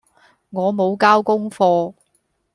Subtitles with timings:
[0.49, 1.93] 我無交功課